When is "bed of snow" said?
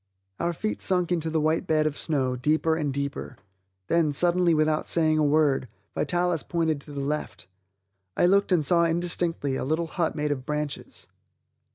1.67-2.35